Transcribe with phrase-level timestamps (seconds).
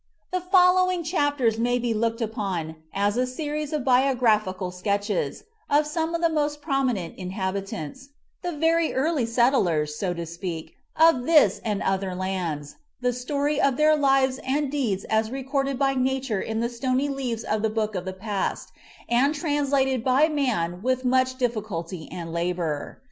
[0.31, 6.15] The following chapters may be looked upon as a series of biographical sketches of some
[6.15, 8.09] of the most prominent inhabitants,
[8.41, 13.77] the very early settlers, so to speak, of this and other lands, the story of
[13.77, 17.93] their lives and deeds as recorded by nature in the stony leaves of the book
[17.93, 18.71] of the past
[19.07, 22.97] and translated by man with much difficulty and labor.